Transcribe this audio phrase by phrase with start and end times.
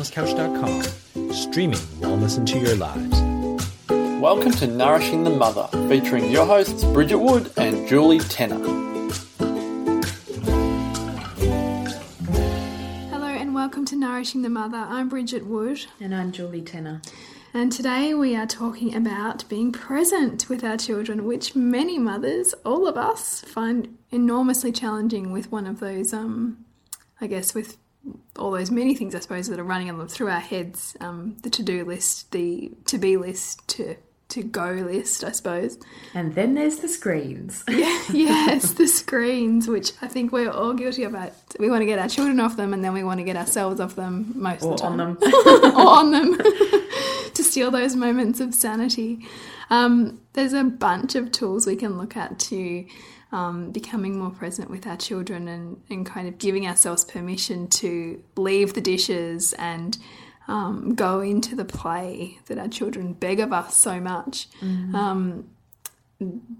[0.00, 3.20] thewellnesscouch.com, streaming wellness into your lives.
[4.20, 8.58] Welcome to Nourishing the Mother, featuring your hosts Bridget Wood and Julie Tenner.
[13.10, 14.78] Hello and welcome to Nourishing the Mother.
[14.78, 17.02] I'm Bridget Wood, And I'm Julie Tenner.
[17.52, 22.86] and today we are talking about being present with our children, which many mothers, all
[22.86, 26.64] of us, find enormously challenging with one of those, um,
[27.20, 27.76] I guess, with
[28.38, 31.62] all those many things, I suppose, that are running through our heads um, the to
[31.62, 33.96] do list, the to be list, to
[34.30, 35.78] to go list, I suppose.
[36.14, 37.64] And then there's the screens.
[37.68, 41.14] yes, the screens, which I think we're all guilty of.
[41.14, 41.34] It.
[41.58, 43.80] We want to get our children off them, and then we want to get ourselves
[43.80, 45.00] off them most or of the time.
[45.00, 45.18] on them.
[45.76, 46.38] or on them
[47.34, 49.26] to steal those moments of sanity.
[49.68, 52.86] Um, there's a bunch of tools we can look at to
[53.32, 58.22] um, becoming more present with our children and, and kind of giving ourselves permission to
[58.36, 59.98] leave the dishes and
[60.48, 64.48] um, go into the play that our children beg of us so much.
[64.94, 65.48] Um,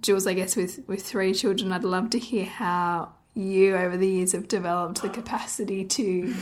[0.00, 4.06] Jules, I guess with, with three children, I'd love to hear how you over the
[4.08, 6.34] years have developed the capacity to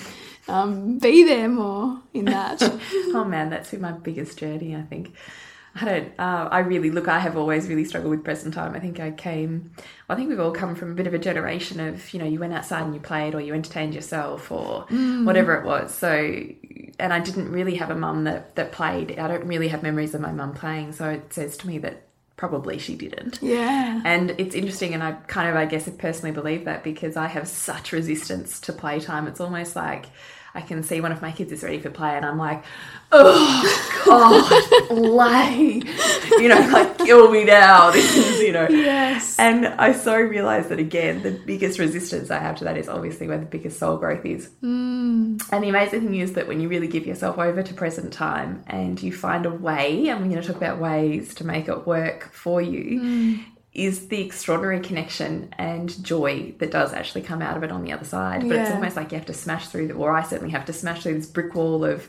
[0.48, 2.62] um, be there more in that.
[3.14, 5.14] oh man, that's been my biggest journey, I think.
[5.80, 8.74] I don't, uh, I really, look, I have always really struggled with present time.
[8.74, 9.72] I think I came,
[10.08, 12.40] I think we've all come from a bit of a generation of, you know, you
[12.40, 14.82] went outside and you played or you entertained yourself or
[15.24, 15.94] whatever it was.
[15.94, 16.10] So,
[16.98, 19.18] and I didn't really have a mum that, that played.
[19.18, 20.92] I don't really have memories of my mum playing.
[20.92, 22.02] So it says to me that
[22.36, 23.38] probably she didn't.
[23.42, 24.00] yeah.
[24.04, 27.26] And it's interesting, and I kind of, I guess, I personally believe that because I
[27.26, 29.26] have such resistance to playtime.
[29.26, 30.06] It's almost like
[30.58, 32.64] I can see one of my kids is ready for play, and I'm like,
[33.12, 35.80] oh, God, lay,
[36.36, 37.90] You know, like, kill me now.
[37.98, 38.66] This is, you know.
[38.68, 39.38] Yes.
[39.38, 43.28] And I so realize that, again, the biggest resistance I have to that is obviously
[43.28, 44.50] where the biggest soul growth is.
[44.64, 45.40] Mm.
[45.52, 48.64] And the amazing thing is that when you really give yourself over to present time
[48.66, 51.86] and you find a way, and we're going to talk about ways to make it
[51.86, 53.44] work for you, mm.
[53.78, 57.93] Is the extraordinary connection and joy that does actually come out of it on the
[57.93, 58.43] other side.
[58.49, 60.72] But it's almost like you have to smash through, the, or I certainly have to
[60.72, 62.09] smash through this brick wall of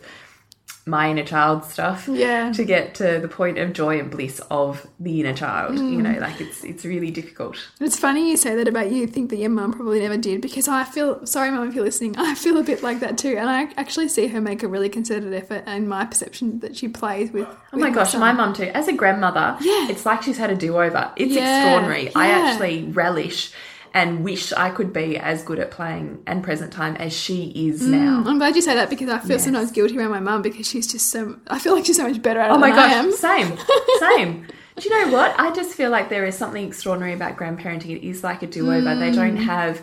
[0.86, 2.52] my inner child stuff Yeah.
[2.54, 5.76] to get to the point of joy and bliss of the inner child.
[5.76, 6.02] You mm.
[6.02, 7.58] know, like it's it's really difficult.
[7.80, 9.08] It's funny you say that about you.
[9.08, 12.16] Think that your mum probably never did because I feel sorry, mum, if you're listening.
[12.18, 14.90] I feel a bit like that too, and I actually see her make a really
[14.90, 15.64] concerted effort.
[15.66, 17.48] And my perception that she plays with.
[17.74, 18.72] Oh my gosh, my mum too.
[18.74, 19.90] As a grandmother, Yeah.
[19.90, 21.12] it's like she's had a do over.
[21.16, 22.12] It's Yeah, extraordinary.
[22.16, 23.52] I actually relish
[24.00, 27.86] and wish I could be as good at playing and present time as she is
[27.86, 28.24] now.
[28.26, 29.44] I'm glad you say that because I feel Yes.
[29.44, 31.38] sometimes guilty around my mum because she's just so.
[31.48, 33.12] I feel like she's so much better at it Oh my gosh, am.
[33.12, 33.58] same,
[34.00, 34.48] same.
[34.78, 35.38] Do you know what?
[35.38, 37.98] I just feel like there is something extraordinary about grandparenting.
[37.98, 38.96] It is like a do over.
[38.96, 39.44] They don't Mm.
[39.44, 39.82] have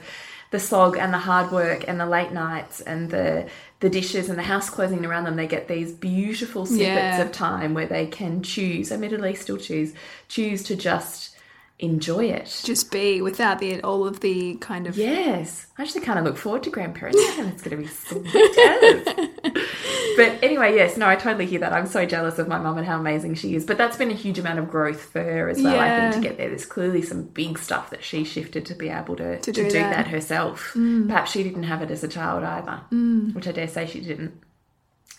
[0.53, 3.47] the slog and the hard work and the late nights and the
[3.81, 5.37] the dishes and the house closing around them.
[5.37, 7.21] They get these beautiful snippets Yeah.
[7.22, 9.93] of time where they can choose, admittedly still choose,
[10.28, 11.36] choose to just
[11.78, 12.62] enjoy it.
[12.64, 14.97] Just be without the all of the kind of.
[14.97, 17.19] Yes, I actually kind of look forward to grandparents.
[17.38, 19.37] and it's going to be sweet.
[20.16, 21.75] But anyway, yes, no, I totally hear that.
[21.75, 23.66] I'm so jealous of my mum and how amazing she is.
[23.66, 25.78] But that's been a huge amount of growth for her as well.
[25.78, 28.88] I think to get there, there's clearly some big stuff that she shifted to be
[28.88, 29.91] able to to, do do, that.
[29.94, 30.06] that.
[30.08, 30.72] herself.
[30.75, 31.08] Mm.
[31.08, 33.34] Perhaps she didn't have it as a child either, mm.
[33.34, 34.41] which I dare say she didn't.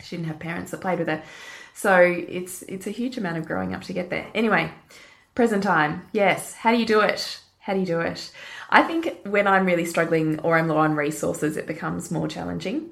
[0.03, 1.23] She didn't have parents that played with her,
[1.73, 4.27] so it's it's a huge amount of growing up to get there.
[4.33, 4.71] Anyway,
[5.37, 6.53] present time, yes.
[6.53, 7.39] How do you do it?
[7.59, 8.31] How do you do it?
[8.71, 12.89] I think when I'm really struggling or I'm low on resources, it becomes more challenging.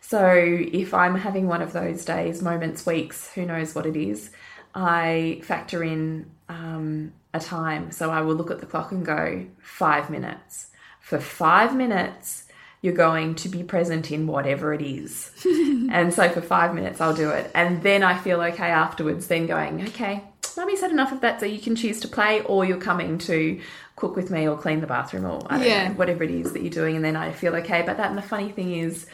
[0.00, 4.30] So if I'm having one of those days, moments, weeks, who knows what it is,
[4.74, 7.92] I factor in um, a time.
[7.92, 10.70] So I will look at the clock and go five minutes.
[11.00, 12.48] For five minutes,
[12.82, 15.30] you're going to be present in whatever it is.
[15.92, 17.52] and so for five minutes, I'll do it.
[17.54, 20.24] And then I feel okay afterwards, then going, okay,
[20.56, 23.60] mummy's had enough of that, so you can choose to play or you're coming to
[23.96, 25.88] cook with me or clean the bathroom or I don't Yeah.
[25.88, 26.96] know, whatever it is that you're doing.
[26.96, 28.08] And then I feel okay about that.
[28.08, 29.06] And the funny thing is,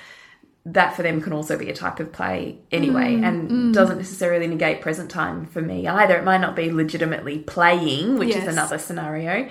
[0.66, 4.46] that for them can also be a type of play anyway Mm, and doesn't necessarily
[4.46, 6.14] negate present time for me either.
[6.16, 8.42] It might not be legitimately playing, which Yes.
[8.42, 9.48] is another scenario.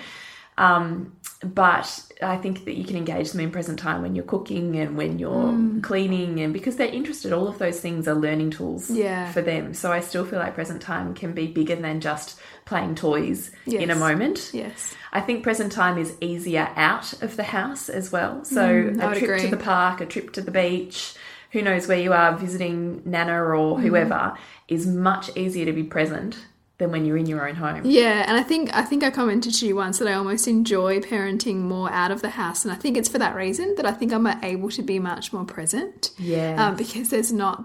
[0.60, 4.76] Um, but I think that you can engage them in present time when you're cooking
[4.76, 5.82] and when you're Mm.
[5.82, 9.32] cleaning, and because they're interested, all of those things are learning tools Yeah.
[9.32, 9.74] for them.
[9.74, 13.90] So I still feel like present time can be bigger than just playing toys in
[13.90, 14.52] a moment.
[14.54, 14.94] Yes.
[15.14, 18.44] I think present time is easier out of the house as well.
[18.44, 19.40] So Mm, a trip agree.
[19.40, 21.16] to the park, a trip to the beach,
[21.52, 23.82] who knows where you are visiting Nana or Mm.
[23.84, 24.34] whoever,
[24.68, 26.38] is much easier to be present
[26.80, 27.82] than when you're in your own home.
[27.86, 31.00] Yeah, and I think I think I commented to you once that I almost enjoy
[31.02, 33.92] parenting more out of the house, and I think it's for that reason that I
[33.92, 36.10] think I'm able to be much more present.
[36.18, 36.56] Yeah.
[36.70, 37.64] um, because there's not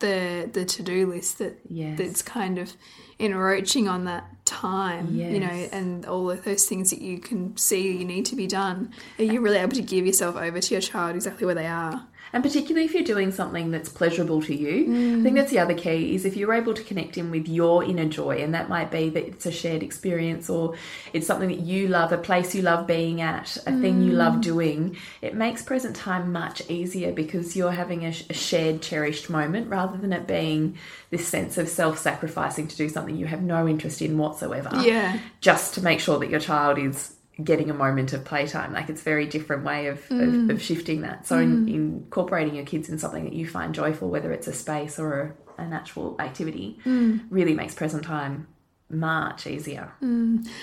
[0.00, 1.96] the the to do list that Yes.
[1.98, 2.72] that's kind of
[3.18, 7.96] encroaching on that time, you know, and all of those things that you can see
[7.96, 8.92] you need to be done.
[9.18, 12.06] Are you really able to give yourself over to your child exactly where they are?
[12.32, 15.34] And particularly if you're doing something that's pleasurable to you, I think mm.
[15.34, 18.42] that's the other key is if you're able to connect in with your inner joy,
[18.42, 20.74] and that might be that it's a shared experience or
[21.12, 24.34] it's something that you love, a place you love being at, a thing you love
[24.34, 24.42] mm.
[24.42, 29.68] doing, it makes present time much easier because you're having a, a shared, cherished moment
[29.68, 30.76] rather than it being
[31.10, 34.70] this sense of self sacrificing to do something you have no interest in whatsoever.
[34.82, 35.18] Yeah.
[35.40, 38.72] Just to make sure that your child is getting a moment of playtime.
[38.72, 40.50] Like it's a very different way of, of, mm.
[40.50, 41.26] of shifting that.
[41.26, 41.42] So mm.
[41.42, 45.36] in, incorporating your kids in something that you find joyful, whether it's a space or
[45.58, 47.20] a, an actual activity, mm.
[47.30, 48.46] really makes present time
[48.88, 49.92] much easier.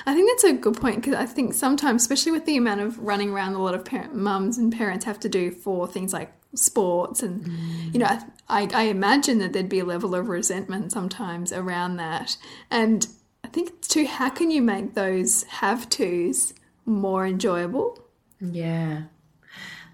[0.06, 2.98] I think that's a good point because I think sometimes, especially with the amount of
[3.00, 6.32] running around a lot of parent, mums and parents have to do for things like
[6.56, 7.46] sports, and
[7.94, 11.98] you know, I, I, I imagine that there'd be a level of resentment sometimes around
[11.98, 12.38] that.
[12.72, 13.06] And
[13.44, 16.54] I think too, how can you make those have tos
[16.86, 18.00] more enjoyable?
[18.40, 19.04] Yeah.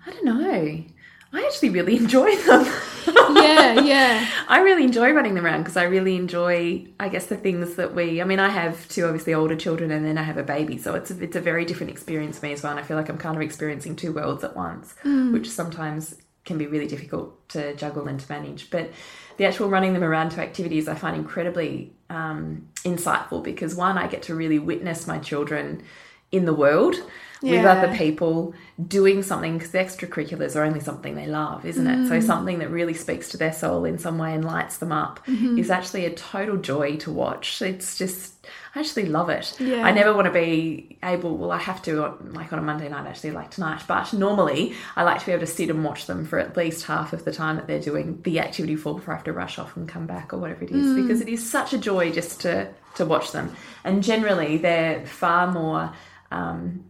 [0.06, 0.84] I don't know.
[1.32, 2.66] I actually really enjoy them.
[3.36, 7.38] yeah, yeah, I really enjoy running them around because I really enjoy, I guess, the
[7.38, 8.22] things that we.
[8.22, 10.96] I mean, I have two obviously older children, and then I have a baby, so
[10.96, 12.72] it's a, it's a very different experience for me as well.
[12.72, 16.16] And I feel like I'm kind of experiencing two worlds at once, which sometimes
[16.46, 18.72] can be really difficult to juggle and to manage.
[18.72, 18.92] But
[19.38, 24.08] the actual running them around to activities, I find incredibly um, insightful because one, I
[24.08, 25.84] get to really witness my children
[26.32, 26.96] in the world
[27.42, 28.54] with other people
[28.88, 32.08] doing something because the extracurriculars are only something they love, isn't it?
[32.08, 32.24] So mm.
[32.24, 35.58] something that really speaks to their soul in some way and lights them up mm-hmm.
[35.58, 37.62] is actually a total joy to watch.
[37.62, 38.34] It's just
[38.76, 39.60] I actually love it.
[39.60, 39.84] Yeah.
[39.84, 41.38] I never want to be able.
[41.38, 43.82] Well, I have to like on a Monday night actually, like tonight.
[43.88, 46.86] But normally, I like to be able to sit and watch them for at least
[46.86, 49.58] half of the time that they're doing the activity for before I have to rush
[49.58, 51.02] off and come back or whatever it is, mm.
[51.02, 53.56] because it is such a joy just to to watch them.
[53.84, 55.94] And generally, they're far more.
[56.32, 56.86] Um,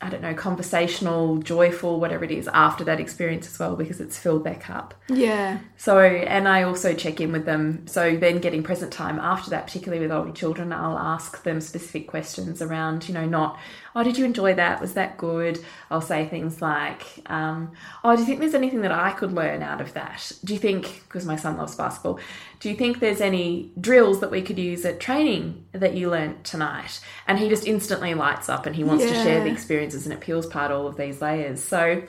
[0.00, 4.18] I don't know, conversational, joyful, whatever it is, after that experience as well, because it's
[4.18, 4.94] filled back up.
[5.08, 7.86] yeah, So, and I also check in with them.
[7.86, 12.08] So, then getting present time after that, particularly with older children, I'll ask them specific
[12.08, 13.60] questions around, you know, not,
[13.94, 14.80] oh, did you enjoy that?
[14.80, 15.62] Was that good?
[15.90, 17.72] I'll say things like, um,
[18.02, 20.32] oh, do you think there's anything that I could learn out of that?
[20.44, 22.18] Do you think, because my son loves basketball,
[22.60, 26.44] do you think there's any drills that we could use at training that you learnt
[26.44, 27.00] tonight?
[27.26, 30.20] And he just instantly lights up and he wants to share the experiences and it
[30.20, 31.62] peels apart all of these layers.
[31.62, 32.02] So,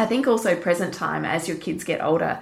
[0.00, 2.40] I think also present time as your kids get older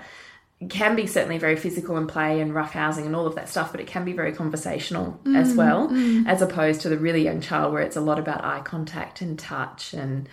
[0.69, 3.73] can be certainly very physical and play and rough housing and all of that stuff,
[3.73, 5.93] but it can be very conversational as well,
[6.27, 9.39] as opposed to the really young child where it's a lot about eye contact and
[9.39, 10.29] touch and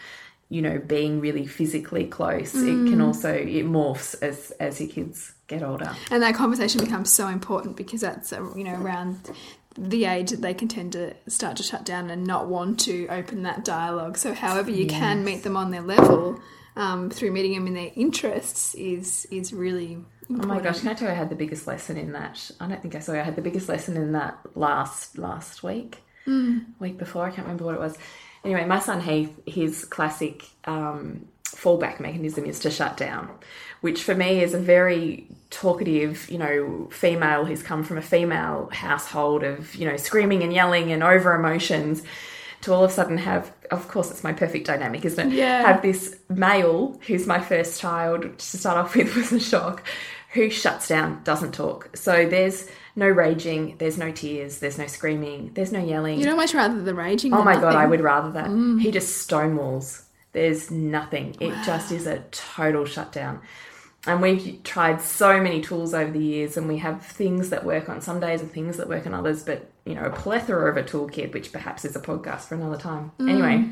[0.49, 2.55] you know being really physically close.
[2.55, 5.93] It can also it morphs as as your kids get older.
[6.09, 9.29] and that conversation becomes so important because that's uh, you know around
[9.77, 13.07] the age that they can tend to start to shut down and not want to
[13.07, 14.17] open that dialogue.
[14.17, 16.39] So, however you can meet them on their level
[16.75, 19.97] um, through meeting them in their interests is is really
[20.29, 22.51] Oh my gosh, can I tell you I had the biggest lesson in that?
[22.59, 23.19] I don't think I saw you.
[23.19, 26.03] I had the biggest lesson in that last last week.
[26.79, 27.97] Week before, I can't remember what it was.
[28.43, 33.29] Anyway, my son Heath, his classic um, fallback mechanism is to shut down,
[33.81, 38.69] which for me is a very talkative, you know, female who's come from a female
[38.71, 42.03] household of, you know, screaming and yelling and over emotions
[42.63, 45.35] to all of a sudden have, of course, it's my perfect dynamic, isn't it?
[45.35, 45.63] Yeah.
[45.63, 49.83] Have this male who's my first child, to start off with was a shock,
[50.33, 51.95] who shuts down, doesn't talk.
[51.95, 56.19] So there's no raging, there's no tears, there's no screaming, there's no yelling.
[56.19, 57.33] You'd almost rather the raging.
[57.33, 58.49] oh my god, I would rather that.
[58.81, 60.03] He just stonewalls.
[60.31, 61.35] There's nothing.
[61.39, 63.41] It just is a total shutdown.
[64.05, 67.87] And we've tried so many tools over the years, and we have things that work
[67.87, 70.77] on some days and things that work on others, but you know, a plethora of
[70.77, 73.11] a toolkit, which perhaps is a podcast for another time.
[73.19, 73.69] Anyway,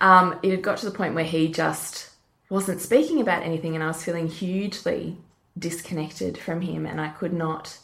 [0.00, 2.09] um, it had got to the point where he just
[2.50, 5.16] wasn't speaking about anything, and I was feeling hugely
[5.58, 7.78] disconnected from him, and I could not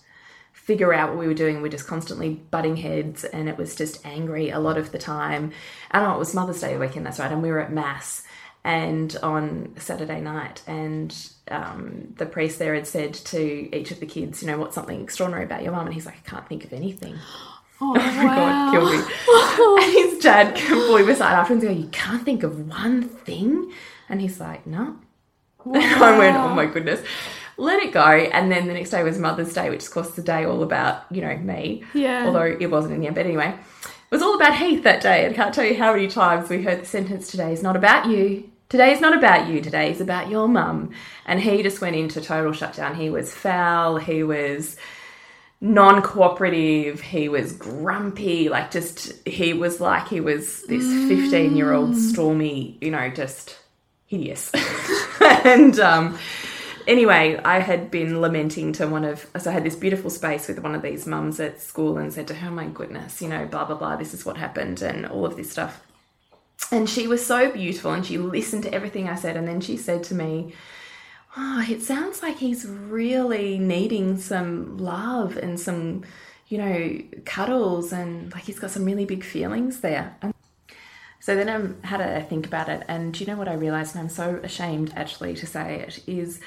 [0.52, 1.62] figure out what we were doing.
[1.62, 5.52] We're just constantly butting heads, and it was just angry a lot of the time.
[5.92, 8.24] And oh, it was Mother's Day weekend, that's right, and we were at Mass
[8.64, 11.16] and on Saturday night, and
[11.52, 15.00] um, the priest there had said to each of the kids, you know, what's something
[15.00, 15.86] extraordinary about your mum?
[15.86, 17.14] And he's like, I can't think of anything.
[17.78, 19.84] Oh, Oh my god, kill me.
[19.84, 23.70] and his dad pull him and go, You can't think of one thing?
[24.08, 24.96] And he's like, No.
[25.64, 27.00] And I went, Oh my goodness.
[27.56, 28.04] let it go.
[28.04, 31.04] And then the next day was Mother's Day, which of course the day all about,
[31.10, 31.84] you know, me.
[31.94, 32.26] Yeah.
[32.26, 33.54] Although it wasn't in the end, but anyway.
[34.08, 35.28] It was all about Heath that day.
[35.28, 38.06] I can't tell you how many times we heard the sentence today is not about
[38.06, 38.48] you.
[38.68, 39.60] Today is not about you.
[39.60, 40.90] Today is about your mum.
[41.24, 42.94] And he just went into total shutdown.
[42.94, 43.96] He was foul.
[43.96, 44.76] He was
[45.60, 47.00] non cooperative.
[47.00, 48.48] He was grumpy.
[48.48, 52.10] Like, just, he was like he was this 15 year old mm.
[52.10, 53.56] stormy, you know, just
[54.06, 54.52] hideous.
[55.44, 56.18] and, um,
[56.86, 60.60] anyway, I had been lamenting to one of, so I had this beautiful space with
[60.60, 63.46] one of these mums at school and said to her, oh my goodness, you know,
[63.46, 65.82] blah, blah, blah, this is what happened and all of this stuff.
[66.70, 69.36] And she was so beautiful and she listened to everything I said.
[69.36, 70.52] And then she said to me,
[71.36, 76.02] Oh, it sounds like he's really needing some love and some,
[76.48, 80.16] you know, cuddles and like he's got some really big feelings there.
[80.22, 80.32] And
[81.26, 81.48] so then
[81.82, 82.84] I had to think about it.
[82.86, 83.96] And do you know what I realized?
[83.96, 86.38] And I'm so ashamed actually to say it is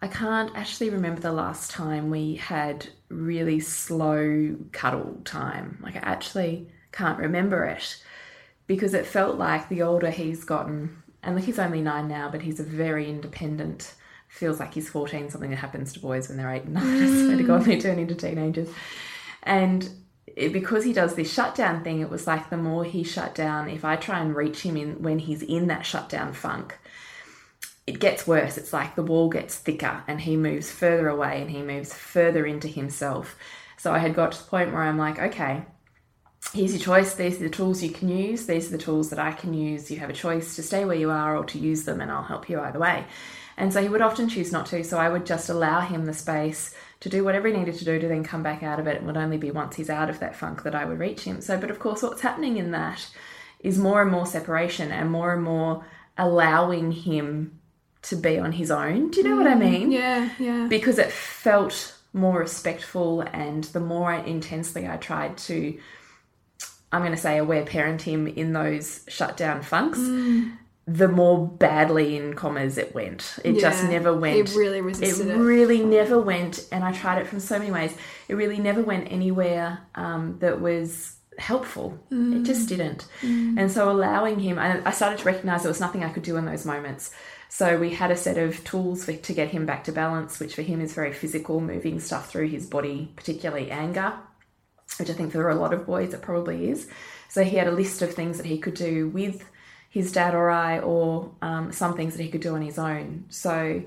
[0.00, 5.80] I can't actually remember the last time we had really slow cuddle time.
[5.82, 8.02] Like I actually can't remember it
[8.66, 12.40] because it felt like the older he's gotten, and like he's only nine now, but
[12.40, 13.92] he's a very independent.
[14.28, 15.28] Feels like he's fourteen.
[15.28, 17.02] Something that happens to boys when they're eight and nine.
[17.02, 17.82] I swear to God, they mm.
[17.82, 18.70] turn into teenagers.
[19.42, 19.90] And
[20.36, 23.68] it, because he does this shutdown thing, it was like the more he shut down,
[23.68, 26.78] if I try and reach him in when he's in that shutdown funk,
[27.86, 28.56] it gets worse.
[28.56, 32.46] It's like the wall gets thicker and he moves further away and he moves further
[32.46, 33.36] into himself.
[33.76, 35.62] So I had got to the point where I'm like, okay,
[36.54, 37.14] here's your choice.
[37.14, 38.46] These are the tools you can use.
[38.46, 39.90] These are the tools that I can use.
[39.90, 42.22] You have a choice to stay where you are or to use them, and I'll
[42.22, 43.04] help you either way.
[43.56, 44.84] And so he would often choose not to.
[44.84, 47.98] So I would just allow him the space to do whatever he needed to do
[47.98, 48.94] to then come back out of it.
[48.96, 51.40] It would only be once he's out of that funk that I would reach him.
[51.40, 53.08] So, but of course, what's happening in that
[53.58, 55.84] is more and more separation and more and more
[56.16, 57.58] allowing him
[58.02, 59.10] to be on his own.
[59.10, 59.90] Do you know what I mean?
[59.90, 60.68] Yeah, yeah.
[60.68, 65.78] Because it felt more respectful, and the more intensely I tried to
[66.92, 70.58] I'm going to say aware parent him in those shutdown funks, Mm.
[70.86, 73.38] The more badly in commas it went.
[73.44, 74.36] It just never went.
[74.36, 75.36] It really resisted it.
[75.36, 77.94] really never went, and I tried it from so many ways.
[78.28, 81.98] It really never went anywhere um, that was helpful.
[82.10, 83.06] It just didn't.
[83.58, 86.36] And so allowing him, I, I started to recognize there was nothing I could do
[86.36, 87.12] in those moments.
[87.48, 90.54] So we had a set of tools for, to get him back to balance, which
[90.54, 94.14] for him is very physical, moving stuff through his body, particularly anger
[94.98, 96.88] which I think for a lot of boys it probably is.
[97.28, 99.48] So he had a list of things that he could do with
[99.92, 103.26] his dad or I, or um, some things that he could do on his own.
[103.28, 103.82] So,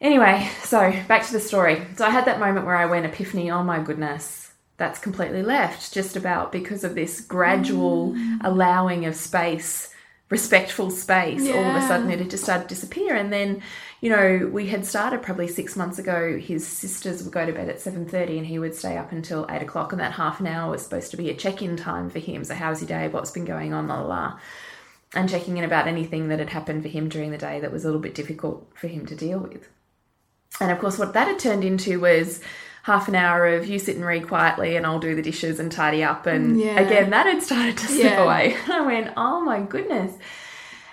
[0.00, 1.82] anyway, so back to the story.
[1.96, 5.92] So I had that moment where I went epiphany, oh my goodness, that's completely left
[5.92, 9.92] just about because of this gradual allowing of space,
[10.28, 11.42] respectful space.
[11.50, 13.16] All of a sudden it had just started to disappear.
[13.16, 13.62] And then,
[14.00, 16.38] you know, we had started probably six months ago.
[16.38, 19.44] His sisters would go to bed at seven thirty, and he would stay up until
[19.50, 19.92] eight o'clock.
[19.92, 22.44] And that half an hour was supposed to be a check-in time for him.
[22.44, 23.08] So, how's your day?
[23.08, 23.88] What's been going on?
[23.88, 24.38] La la la.
[25.14, 27.84] And checking in about anything that had happened for him during the day that was
[27.84, 29.68] a little bit difficult for him to deal with.
[30.60, 32.40] And of course, what that had turned into was
[32.84, 35.70] half an hour of you sit and read quietly, and I'll do the dishes and
[35.70, 36.26] tidy up.
[36.26, 36.78] And Yeah.
[36.80, 38.22] again, that had started to slip Yeah.
[38.24, 38.56] away.
[38.64, 40.12] And I went, oh my goodness.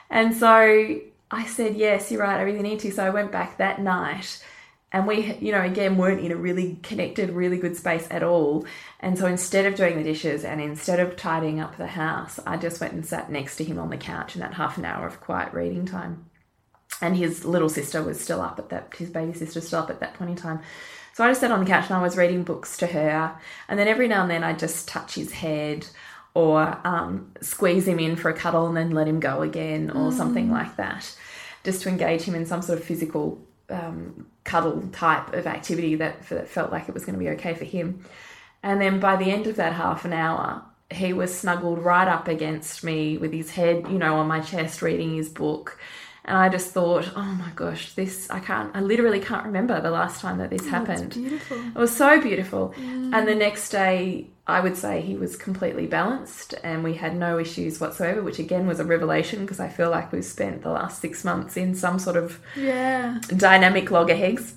[0.10, 1.00] And so
[1.32, 2.92] I said, yes, you're right, I really need to.
[2.92, 4.44] So I went back that night.
[4.92, 8.66] And we, you know, again, weren't in a really connected, really good space at all.
[9.02, 12.56] And so instead of doing the dishes and instead of tidying up the house, I
[12.56, 15.06] just went and sat next to him on the couch in that half an hour
[15.06, 16.30] of quiet reading time.
[17.02, 19.90] And his little sister was still up at that his baby sister was still up
[19.90, 20.62] at that point in time.
[21.14, 23.38] So i just sat on the couch and i was reading books to her.
[23.68, 25.86] And then every now and then i'd just touch his head
[26.34, 30.12] or um, squeeze him in for a cuddle and then let him go again or
[30.12, 31.16] something like that
[31.64, 36.28] just to engage him in some sort of physical um, cuddle type of activity that,
[36.30, 38.04] that felt like it was going to be okay for him
[38.64, 42.28] and then by the end of that half an hour he was snuggled right up
[42.28, 45.78] against me with his head you know on my chest reading his book
[46.28, 49.92] and I just thought, oh my gosh, this, I can't, I literally can't remember the
[49.92, 51.14] last time that this happened.
[51.14, 51.58] Beautiful.
[51.58, 52.74] It was so beautiful.
[53.14, 57.38] And the next day, I would say he was completely balanced and we had no
[57.38, 61.02] issues whatsoever, which again was a revelation because I feel like we've spent the last
[61.02, 63.20] six months in some sort of Yeah.
[63.36, 64.54] dynamic loggerheads.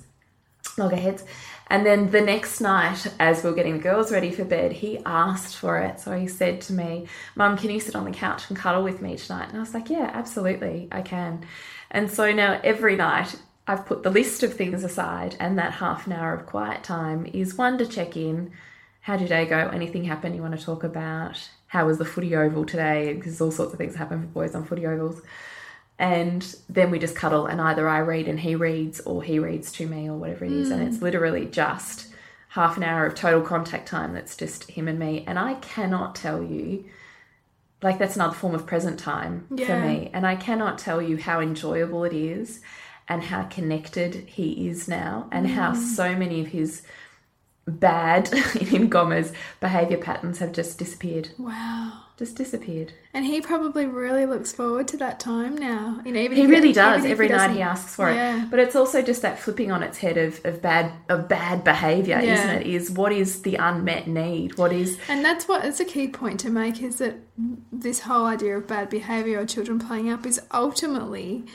[0.77, 1.25] Loggerheads.
[1.67, 4.99] And then the next night, as we were getting the girls ready for bed, he
[5.05, 5.99] asked for it.
[5.99, 9.01] So he said to me, Mum, can you sit on the couch and cuddle with
[9.01, 9.49] me tonight?
[9.49, 11.45] And I was like, Yeah, absolutely, I can.
[11.89, 13.35] And so now every night,
[13.67, 17.25] I've put the list of things aside, and that half an hour of quiet time
[17.31, 18.51] is one to check in.
[19.01, 19.57] How'd your day go?
[19.57, 21.49] Anything happen you want to talk about?
[21.67, 23.13] How was the footy oval today?
[23.13, 25.21] Because all sorts of things happen for boys on footy ovals.
[25.97, 29.71] And then we just cuddle and either I read and he reads or he reads
[29.73, 30.69] to me or whatever it is.
[30.69, 31.03] And it's hmm.
[31.03, 32.13] literally just
[32.49, 35.23] half an hour of total contact time that's just him and me.
[35.25, 36.85] And I cannot tell you
[37.81, 40.11] like that's another form of present time for me.
[40.13, 42.61] And I cannot tell you how enjoyable it is
[43.07, 45.79] and how connected he is now and how hmm.
[45.79, 46.83] so many of his
[47.67, 48.29] bad
[48.73, 51.93] in Gomez behavior patterns have just disappeared Wow.
[52.17, 56.01] just disappeared And he probably really looks forward to that time now.
[56.05, 56.99] You know, even He really does.
[56.99, 58.43] even if Every night he asks for Yeah.
[58.43, 58.49] it.
[58.49, 62.19] But it's also just that flipping on its head of, of bad of bad behaviour,
[62.19, 62.33] Yeah.
[62.33, 62.67] isn't it?
[62.67, 64.57] Is what is the unmet need?
[64.57, 67.15] What is And that's what it's a key point to make is that
[67.71, 71.45] this whole idea of bad behaviour or children playing up is ultimately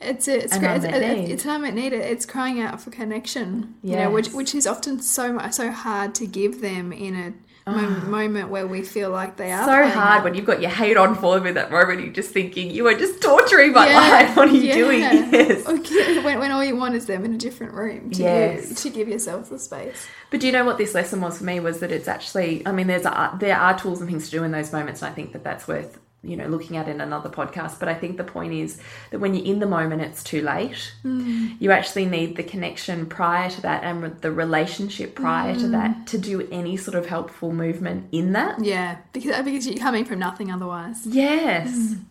[0.00, 1.30] it's a, it's, An cra- it's, it's, need.
[1.30, 1.92] it's an unmet need.
[1.92, 3.74] It's crying out for connection.
[3.82, 7.30] You know, which which is often so so hard to give them in a
[7.70, 8.04] mo- ah.
[8.06, 10.24] moment where we feel like they are so hard up.
[10.24, 12.00] when you've got your hate on for them in that moment.
[12.00, 14.36] You're just thinking, you are just torturing my Yeah, life.
[14.36, 14.74] What are you yeah.
[14.74, 15.00] doing?
[15.38, 15.66] Yes.
[15.66, 18.68] Okay, when, when all you want is them in a different room to, Yes.
[18.68, 20.06] give, to give yourself the space.
[20.30, 21.60] But do you know what this lesson was for me?
[21.60, 24.44] Was that it's actually, I mean, there's a, there are tools and things to do
[24.44, 27.28] in those moments, and I think that that's worth you know looking at in another
[27.28, 27.78] podcast.
[27.78, 30.92] But I think the point is that when you're in the moment, it's too late.
[31.04, 31.56] Mm.
[31.60, 35.72] You actually need the connection prior to that and the relationship prior to mm.
[35.72, 38.62] that to do any sort of helpful movement in that.
[38.64, 41.06] Yeah, because uh, because you're coming from nothing otherwise.
[41.06, 41.68] Yes.
[41.68, 42.04] Mm.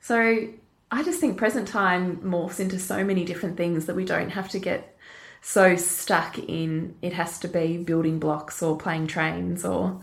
[0.00, 0.48] So
[0.90, 4.48] I just think present time morphs into so many different things that we don't have
[4.50, 4.96] to get
[5.42, 10.00] so stuck in it has to be building blocks or playing trains or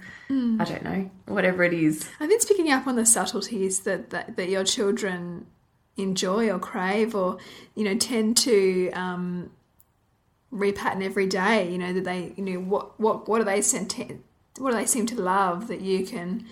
[0.60, 2.08] I don't know, whatever it is.
[2.20, 5.46] I think it's picking up on the subtleties that, that, that your children
[5.98, 7.38] enjoy or crave or,
[7.76, 9.52] you know, tend to um,
[10.54, 13.96] repattern every day, you know, that they, you know, what, what, what do they sent
[14.58, 16.46] what do they seem to love that you can,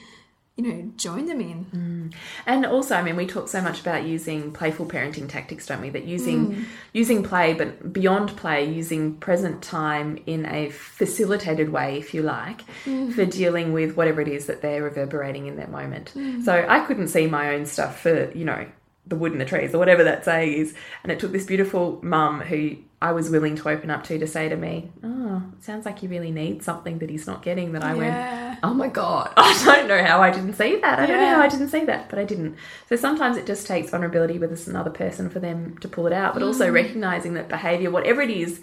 [0.64, 1.66] you know, join them in?
[1.66, 2.14] Mm.
[2.46, 5.90] And also, I mean, we talk so much about using playful parenting tactics, don't we?
[5.90, 6.66] That using mm.
[6.94, 12.62] using play, but beyond play, using present time in a facilitated way, if you like,
[12.86, 13.14] mm.
[13.14, 16.14] for dealing with whatever it is that they're reverberating in that moment.
[16.44, 18.66] So I couldn't see my own stuff for you know
[19.12, 22.00] the wood and the trees or whatever that saying is, and it took this beautiful
[22.02, 25.64] mum who I was willing to open up to to say to me, "Oh, it
[25.64, 27.98] sounds like you really need something that he's not getting." That I Yeah.
[27.98, 31.36] went, oh my god i don't know how i didn't see that i don't know
[31.36, 32.56] how i didn't see that but i didn't
[32.88, 36.14] so sometimes it just takes vulnerability with us another person for them to pull it
[36.14, 36.74] out but also mm.
[36.74, 38.62] recognizing that behavior whatever it is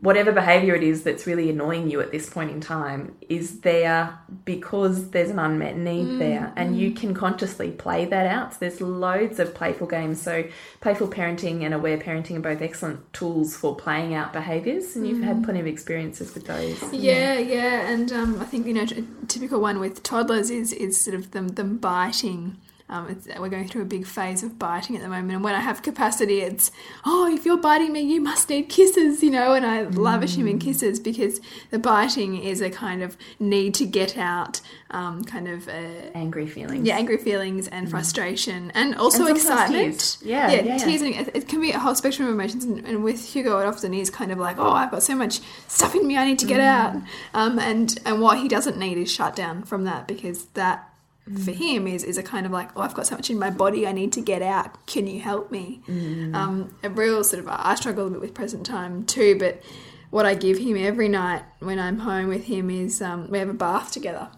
[0.00, 4.18] whatever behavior it is that's really annoying you at this point in time is there
[4.46, 6.96] because there's an unmet need mm, there and you mm.
[6.96, 8.52] can consciously play that out.
[8.52, 10.20] So there's loads of playful games.
[10.20, 10.44] So
[10.80, 15.22] playful parenting and aware parenting are both excellent tools for playing out behaviors and you've
[15.22, 15.44] had mm.
[15.44, 16.80] plenty of experiences with those.
[16.94, 21.02] Yeah, yeah, and um, I think you know a typical one with toddlers is is
[21.02, 22.56] sort of them them biting.
[22.90, 25.54] Um, it's, we're going through a big phase of biting at the moment, and when
[25.54, 26.70] I have capacity, it's
[27.06, 30.46] oh, if you're biting me, you must need kisses, you know, and I lavish him
[30.48, 35.46] in kisses because the biting is a kind of need to get out, um, kind
[35.48, 35.72] of uh,
[36.14, 39.28] angry feelings yeah, angry feelings and frustration, and also Mm.
[39.28, 39.82] And excitement.
[39.84, 40.18] tears.
[40.22, 40.78] Yeah, yeah, yeah.
[40.78, 41.02] tears.
[41.02, 43.66] And it, it can be a whole spectrum of emotions, and, and with Hugo, it
[43.66, 46.38] often is kind of like, oh, I've got so much stuff in me, I need
[46.40, 46.48] to Mm.
[46.48, 46.96] get out.
[47.34, 50.89] Um, and and what he doesn't need is shut down from that because that
[51.28, 51.44] Mm.
[51.44, 53.50] for him is is a kind of like, oh, I've got so much in my
[53.50, 54.86] body, I need to get out.
[54.86, 55.82] Can you help me?
[55.88, 56.34] Mm.
[56.34, 59.62] Um, a real sort of I struggle a bit with present time too, but.
[60.10, 63.48] What I give him every night when I'm home with him is um, we have
[63.48, 64.28] a bath together.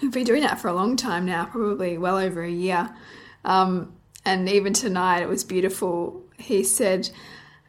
[0.00, 2.88] We've been doing that for a long time now, probably well over a year.
[3.44, 3.92] Um,
[4.24, 6.22] and even tonight, it was beautiful.
[6.38, 7.10] He said,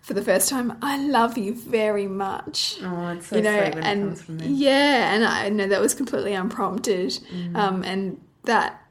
[0.01, 3.75] for the first time, "I love you very much." Oh, it's so you know, sweet
[3.75, 7.19] when it and comes from yeah, and I know that was completely unprompted.
[7.55, 8.81] Um, and that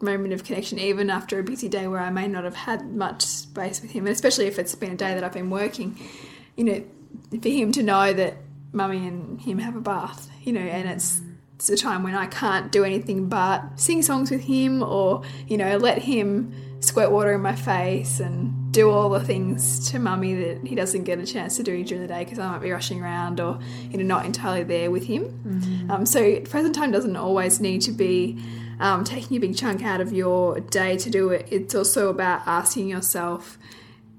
[0.00, 3.22] moment of connection, even after a busy day where I may not have had much
[3.22, 5.98] space with him, and especially if it's been a day that I've been working,
[6.56, 6.84] you know,
[7.40, 8.36] for him to know that
[8.72, 11.20] mummy and him have a bath, you know, and it's
[11.56, 15.56] it's a time when I can't do anything but sing songs with him or, you
[15.56, 20.34] know, let him squirt water in my face and do all the things to mummy
[20.34, 22.70] that he doesn't get a chance to do during the day because I might be
[22.70, 23.58] rushing around or,
[23.90, 25.22] you know, not entirely there with him.
[25.90, 28.38] Um, so present time doesn't always need to be
[28.80, 31.46] um, taking a big chunk out of your day to do it.
[31.50, 33.58] It's also about asking yourself,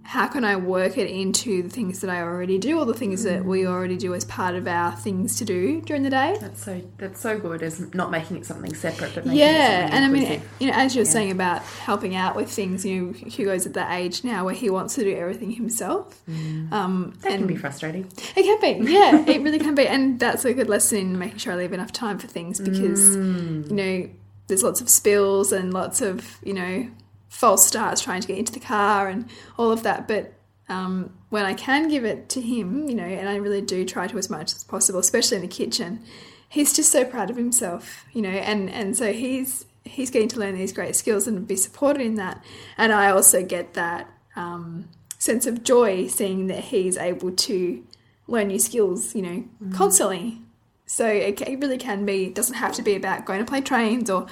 [0.07, 3.23] how can I work it into the things that I already do or the things
[3.23, 6.37] that we already do as part of our things to do during the day?
[6.39, 10.05] That's so that's so good as not making it something separate, but making Yeah, and
[10.05, 13.11] I mean, you know, as you were saying about helping out with things, you know,
[13.13, 16.21] Hugo's at that age now where he wants to do everything himself.
[16.27, 18.05] Um, that and can be frustrating.
[18.35, 21.39] it can be, yeah, it really can be, and that's a good lesson in making
[21.39, 23.69] sure I leave enough time for things because Mm.
[23.69, 24.09] you know
[24.47, 26.87] there's lots of spills and lots of you know
[27.29, 30.07] false starts trying to get into the car and all of that.
[30.07, 30.33] But
[30.69, 34.07] um, when I can give it to him, you know, and I really do try
[34.07, 36.03] to as much as possible, especially in the kitchen,
[36.49, 40.39] he's just so proud of himself, you know, and, and so he's he's getting to
[40.39, 42.43] learn these great skills and be supported in that.
[42.75, 47.83] And I also get that um, sense of joy seeing that he's able to
[48.27, 50.41] learn new skills, you know, constantly.
[50.87, 53.61] So it, it really can be, it doesn't have to be about going to play
[53.61, 54.25] trains or,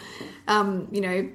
[0.48, 1.30] um, you know,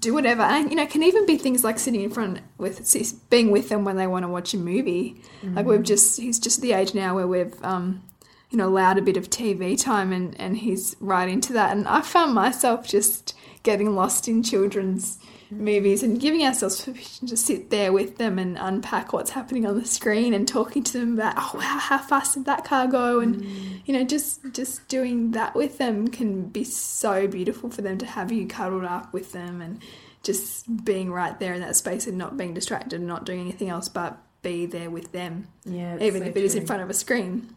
[0.00, 0.42] do whatever.
[0.42, 3.68] And, you know, it can even be things like sitting in front with, being with
[3.68, 5.20] them when they want to watch a movie.
[5.42, 8.02] Like we've just, he's just at the age now where we've, um,
[8.50, 11.76] you know, allowed a bit of TV time and, and he's right into that.
[11.76, 15.18] And I found myself just getting lost in children's
[15.50, 19.78] movies and giving ourselves permission to sit there with them and unpack what's happening on
[19.78, 23.20] the screen and talking to them about, oh, wow, how fast did that car go?
[23.20, 23.44] And,
[23.86, 28.06] you know, just, just doing that with them can be so beautiful for them to
[28.06, 29.80] have you cuddled up with them and
[30.22, 33.68] just being right there in that space and not being distracted and not doing anything
[33.68, 36.90] else but be there with them, Yeah, even so if it is in front of
[36.90, 37.54] a screen.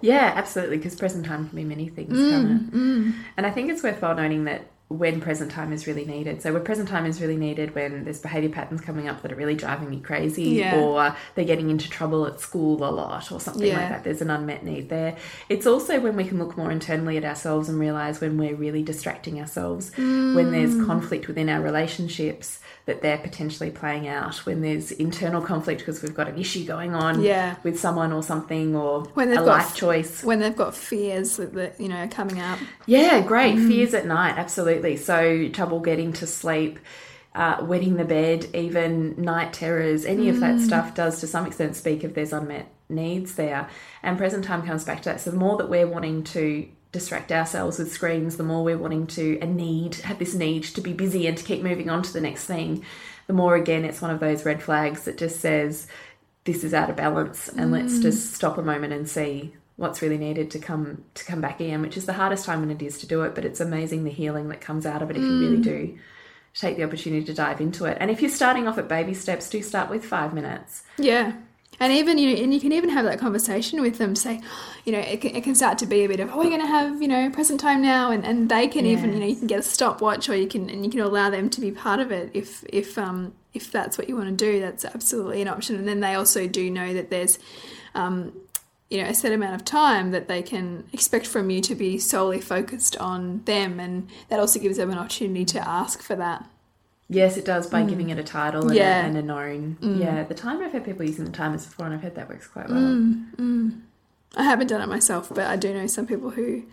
[0.00, 2.30] Yeah, absolutely, because present time can be many things, Mm,
[2.72, 3.14] can't?
[3.36, 6.42] And I think it's worthwhile noting that when present time is really needed.
[6.42, 9.34] So, when present time is really needed when there's behaviour patterns coming up that are
[9.34, 10.78] really driving me crazy, Yeah.
[10.78, 13.78] or they're getting into trouble at school a lot, or something Yeah.
[13.80, 14.04] like that.
[14.04, 15.16] There's an unmet need there.
[15.48, 18.82] It's also when we can look more internally at ourselves and realise when we're really
[18.82, 20.86] distracting ourselves, when there's Mm.
[20.86, 26.12] conflict within our relationships that they're potentially playing out, when there's internal conflict because we've
[26.14, 27.56] got an issue going on Yeah.
[27.62, 30.22] with someone or something, or When they've a got life choice.
[30.22, 32.58] When they've got fears that, that you know, are coming up.
[32.86, 33.56] Yeah, great.
[33.56, 33.68] Mm.
[33.68, 34.96] Fears at night, absolutely.
[34.98, 36.78] So, trouble getting to sleep,
[37.34, 40.40] uh, wetting the bed, even night terrors, any of Mm.
[40.40, 43.66] that stuff does to some extent speak of there's unmet needs there.
[44.02, 45.20] And present time comes back to that.
[45.22, 49.06] So, the more that we're wanting to distract ourselves with screens, the more we're wanting
[49.08, 52.12] to, and need, have this need to be busy and to keep moving on to
[52.12, 52.82] the next thing,
[53.26, 55.86] the more again it's one of those red flags that just says,
[56.44, 58.02] this is out of balance and let's mm.
[58.02, 61.80] just stop a moment and see what's really needed to come to come back in
[61.82, 64.10] which is the hardest time when it is to do it but it's amazing the
[64.10, 65.64] healing that comes out of it if you really mm.
[65.64, 65.98] do
[66.54, 67.98] take the opportunity to dive into it.
[68.00, 70.84] And if you're starting off at baby steps do start with five minutes.
[70.98, 71.32] Yeah.
[71.80, 74.40] And even, you know, and you can even have that conversation with them, say,
[74.84, 76.60] you know, it can, it can start to be a bit of, oh, we're going
[76.60, 78.10] to have, you know, present time now.
[78.10, 80.70] And, and they can even, you know, you can get a stopwatch or you can,
[80.70, 83.98] and you can allow them to be part of it if, if, um, if that's
[83.98, 85.76] what you want to do, that's absolutely an option.
[85.76, 87.38] And then they also do know that there's,
[87.94, 88.32] um,
[88.90, 91.98] you know, a set amount of time that they can expect from you to be
[91.98, 93.80] solely focused on them.
[93.80, 96.48] And that also gives them an opportunity to ask for that.
[97.08, 98.76] Yes it does by giving it a title and, Mm.
[98.76, 99.02] Yeah.
[99.02, 99.04] Mm.
[99.04, 101.94] a, and a known yeah the timer i've had people using the timers before and
[101.94, 103.80] i've heard that works quite well Mm.
[104.36, 106.64] I haven't done it myself, but I do know some people who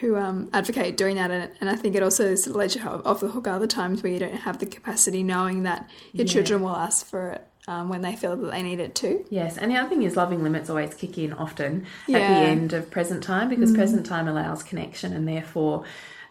[0.00, 3.20] who um, advocate doing that, and, and I think it also is lets you off
[3.20, 6.32] the hook other times where you don't have the capacity, knowing that your Yeah.
[6.32, 9.24] children will ask for it um, when they feel that they need it too.
[9.30, 12.18] Yes, and the other thing is loving limits always kick in often at Yeah.
[12.18, 12.28] Mm.
[12.34, 15.84] the end of present time because present time allows connection and therefore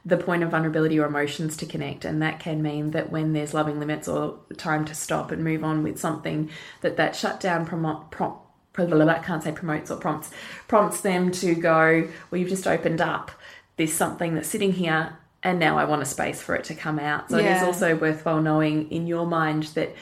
[0.07, 3.53] the point of vulnerability or emotions to connect and that can mean that when there's
[3.53, 8.09] loving limits or time to stop and move on with something that that shutdown promote
[8.09, 8.41] prompt
[8.79, 10.29] I can't say promotes or prompts
[10.67, 13.31] prompts them to go well you've just opened up.
[13.75, 16.99] There's something that's sitting here and now I want a space for it to come
[16.99, 17.29] out.
[17.29, 19.95] So it is also worthwhile knowing in your mind that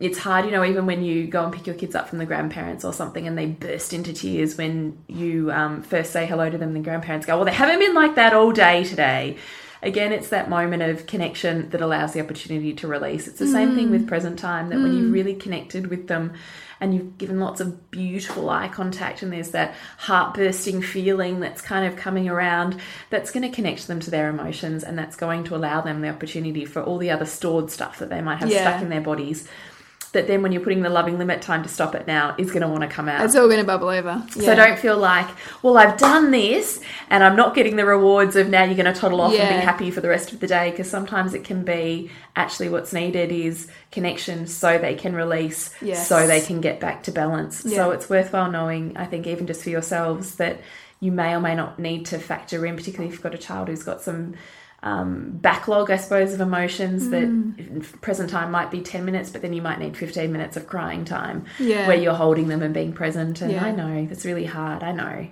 [0.00, 2.26] it's hard, you know, even when you go and pick your kids up from the
[2.26, 6.56] grandparents or something and they burst into tears when you um, first say hello to
[6.56, 9.36] them, the grandparents go, Well, they haven't been like that all day today.
[9.82, 13.28] Again, it's that moment of connection that allows the opportunity to release.
[13.28, 16.32] It's the same thing with present time that when you've really connected with them
[16.80, 21.60] and you've given lots of beautiful eye contact and there's that heart bursting feeling that's
[21.62, 22.80] kind of coming around,
[23.10, 26.08] that's going to connect them to their emotions and that's going to allow them the
[26.08, 28.62] opportunity for all the other stored stuff that they might have Yeah.
[28.62, 29.46] stuck in their bodies
[30.12, 32.62] that then when you're putting the loving limit time to stop it now is going
[32.62, 33.24] to want to come out.
[33.24, 34.24] It's all going to bubble over.
[34.30, 35.28] So don't feel like,
[35.62, 38.98] well, I've done this and I'm not getting the rewards of now you're going to
[38.98, 41.64] toddle off and be happy for the rest of the day because sometimes it can
[41.64, 46.08] be actually what's needed is connection so they can release, Yes.
[46.08, 47.58] so they can get back to balance.
[47.60, 50.60] So it's worthwhile knowing, I think, even just for yourselves, that
[51.00, 53.68] you may or may not need to factor in, particularly if you've got a child
[53.68, 54.34] who's got some
[54.82, 57.58] um, backlog, I suppose, of emotions that Mm.
[57.58, 60.66] in present time might be 10 minutes, but then you might need 15 minutes of
[60.68, 61.88] crying time Yeah.
[61.88, 63.40] where you're holding them and being present.
[63.42, 63.64] And Yeah.
[63.64, 64.82] I know that's really hard.
[64.84, 65.26] I know.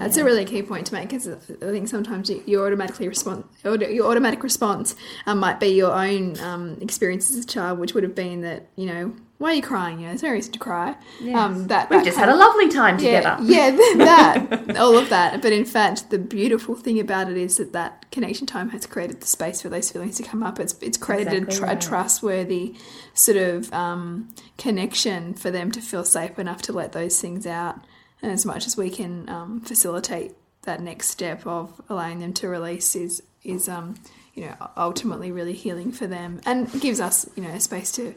[0.00, 3.44] That's a really key point to make because I think sometimes you, you automatically respond,
[3.64, 8.02] your automatic response um, might be your own um, experience as a child, which would
[8.02, 10.00] have been that you know why are you crying?
[10.00, 10.94] You know, there's no reason to cry.
[11.32, 13.38] Um, that We've that just had a lovely time together.
[13.42, 15.40] yeah, yeah, that, all of that.
[15.40, 19.22] But in fact, the beautiful thing about it is that that connection time has created
[19.22, 20.60] the space for those feelings to come up.
[20.60, 21.84] It's it's created Exactly a, tr- right.
[21.84, 22.74] a trustworthy
[23.14, 27.82] sort of um, connection for them to feel safe enough to let those things out.
[28.22, 32.48] And as much as we can um, facilitate that next step of allowing them to
[32.48, 33.94] release is is um,
[34.34, 38.14] you know ultimately really healing for them and gives us you know a space to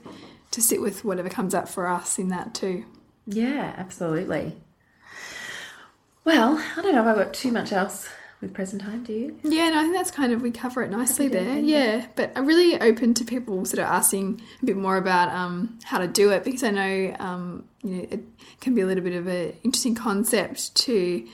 [0.51, 2.85] to sit with whatever comes up for us in that too.
[3.25, 4.57] Yeah, absolutely.
[6.25, 8.09] Well, I don't know if I've got too much else
[8.43, 9.39] with present time, do you?
[9.43, 11.43] Yeah, no, I think that's kind of we cover it nicely there.
[11.43, 15.29] days, Yeah, but I'm really open to people sort of asking a bit more about
[15.29, 18.23] um, how to do it because I know um, you know it
[18.61, 21.27] can be a little bit of an interesting concept to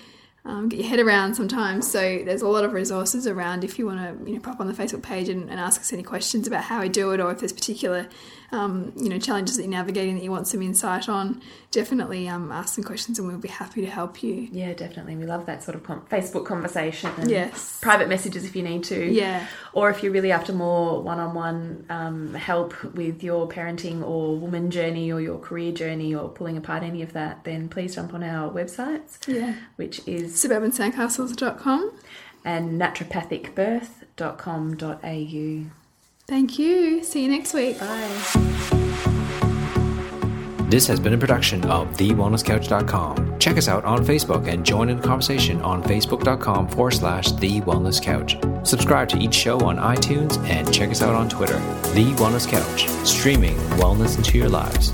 [0.45, 1.89] um, get your head around sometimes.
[1.89, 4.67] So there's a lot of resources around if you want to you know pop on
[4.67, 7.31] the Facebook page and, and ask us any questions about how we do it or
[7.31, 8.07] if there's particular
[8.51, 11.41] um, you know challenges that you're navigating that you want some insight on.
[11.71, 14.47] Definitely um, ask some questions and we'll be happy to help you.
[14.51, 15.15] Yeah, definitely.
[15.17, 17.77] We love that sort of com- Facebook conversation and Yes.
[17.79, 19.05] private messages if you need to.
[19.05, 19.45] Yeah.
[19.73, 24.71] Or if you're really after more one on one help with your parenting or woman
[24.71, 28.23] journey or your career journey or pulling apart any of that, then please jump on
[28.23, 29.53] our websites, Yeah.
[29.75, 31.91] which is Suburbansandcastles.com.
[32.45, 35.71] and naturopathicbirth.com.au.
[36.27, 37.03] Thank you.
[37.03, 37.77] See you next week.
[37.79, 38.07] Bye.
[40.69, 43.39] This has been a production of TheWellnessCouch.com.
[43.39, 47.61] Check us out on Facebook and join in the conversation on Facebook.com forward slash The
[47.61, 48.37] Wellness Couch.
[48.63, 51.57] Subscribe to each show on iTunes and check us out on Twitter.
[51.93, 54.93] The Wellness Couch, streaming wellness into your lives.